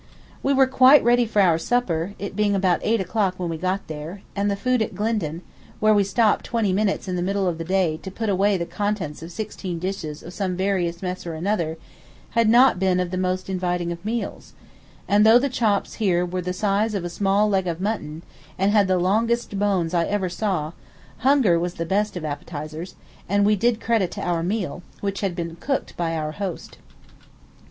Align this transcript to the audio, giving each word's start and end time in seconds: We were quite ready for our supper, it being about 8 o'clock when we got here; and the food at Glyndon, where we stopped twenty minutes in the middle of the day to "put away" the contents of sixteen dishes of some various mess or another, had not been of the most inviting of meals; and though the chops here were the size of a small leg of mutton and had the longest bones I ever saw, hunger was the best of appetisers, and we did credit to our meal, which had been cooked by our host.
We 0.41 0.51
were 0.51 0.65
quite 0.65 1.03
ready 1.03 1.27
for 1.27 1.43
our 1.43 1.59
supper, 1.59 2.15
it 2.17 2.35
being 2.35 2.55
about 2.55 2.79
8 2.81 2.99
o'clock 2.99 3.35
when 3.37 3.49
we 3.49 3.57
got 3.59 3.81
here; 3.87 4.23
and 4.35 4.49
the 4.49 4.55
food 4.55 4.81
at 4.81 4.95
Glyndon, 4.95 5.43
where 5.79 5.93
we 5.93 6.03
stopped 6.03 6.43
twenty 6.43 6.73
minutes 6.73 7.07
in 7.07 7.15
the 7.15 7.21
middle 7.21 7.47
of 7.47 7.59
the 7.59 7.63
day 7.63 7.97
to 7.97 8.09
"put 8.09 8.27
away" 8.27 8.57
the 8.57 8.65
contents 8.65 9.21
of 9.21 9.31
sixteen 9.31 9.77
dishes 9.77 10.23
of 10.23 10.33
some 10.33 10.57
various 10.57 11.03
mess 11.03 11.27
or 11.27 11.35
another, 11.35 11.77
had 12.31 12.49
not 12.49 12.79
been 12.79 12.99
of 12.99 13.11
the 13.11 13.15
most 13.17 13.47
inviting 13.47 13.91
of 13.91 14.03
meals; 14.03 14.53
and 15.07 15.23
though 15.23 15.37
the 15.37 15.49
chops 15.49 15.93
here 15.93 16.25
were 16.25 16.41
the 16.41 16.51
size 16.51 16.95
of 16.95 17.05
a 17.05 17.07
small 17.07 17.47
leg 17.47 17.67
of 17.67 17.79
mutton 17.79 18.23
and 18.57 18.71
had 18.71 18.87
the 18.87 18.97
longest 18.97 19.59
bones 19.59 19.93
I 19.93 20.05
ever 20.05 20.29
saw, 20.29 20.71
hunger 21.17 21.59
was 21.59 21.75
the 21.75 21.85
best 21.85 22.17
of 22.17 22.25
appetisers, 22.25 22.95
and 23.29 23.45
we 23.45 23.55
did 23.55 23.79
credit 23.79 24.09
to 24.13 24.21
our 24.21 24.41
meal, 24.41 24.81
which 25.01 25.21
had 25.21 25.35
been 25.35 25.57
cooked 25.57 25.95
by 25.95 26.15
our 26.17 26.31
host. 26.31 26.79